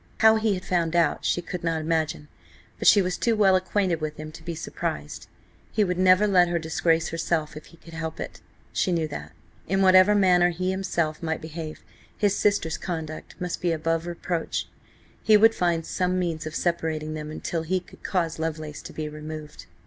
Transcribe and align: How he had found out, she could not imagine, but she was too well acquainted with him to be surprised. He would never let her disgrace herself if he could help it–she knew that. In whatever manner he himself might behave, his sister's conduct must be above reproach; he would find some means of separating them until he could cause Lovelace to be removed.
How 0.17 0.37
he 0.37 0.55
had 0.55 0.65
found 0.65 0.95
out, 0.95 1.25
she 1.25 1.43
could 1.43 1.63
not 1.63 1.79
imagine, 1.79 2.27
but 2.79 2.87
she 2.87 3.03
was 3.03 3.17
too 3.19 3.35
well 3.35 3.55
acquainted 3.55 4.01
with 4.01 4.17
him 4.17 4.31
to 4.31 4.41
be 4.43 4.55
surprised. 4.55 5.27
He 5.71 5.83
would 5.83 5.99
never 5.99 6.25
let 6.25 6.47
her 6.47 6.57
disgrace 6.57 7.09
herself 7.09 7.55
if 7.55 7.65
he 7.67 7.77
could 7.77 7.93
help 7.93 8.19
it–she 8.19 8.91
knew 8.91 9.07
that. 9.09 9.31
In 9.67 9.83
whatever 9.83 10.15
manner 10.15 10.49
he 10.49 10.71
himself 10.71 11.21
might 11.21 11.39
behave, 11.39 11.81
his 12.17 12.35
sister's 12.35 12.79
conduct 12.79 13.35
must 13.39 13.61
be 13.61 13.71
above 13.71 14.07
reproach; 14.07 14.67
he 15.21 15.37
would 15.37 15.53
find 15.53 15.85
some 15.85 16.17
means 16.17 16.47
of 16.47 16.55
separating 16.55 17.13
them 17.13 17.29
until 17.29 17.61
he 17.61 17.79
could 17.79 18.01
cause 18.01 18.39
Lovelace 18.39 18.81
to 18.81 18.93
be 18.93 19.07
removed. 19.07 19.67